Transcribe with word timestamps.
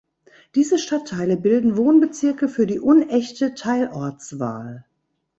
Diese 0.55 0.79
Stadtteile 0.79 1.37
bilden 1.37 1.77
Wohnbezirke 1.77 2.49
für 2.49 2.65
die 2.65 2.79
Unechte 2.79 3.53
Teilortswahl. 3.53 4.83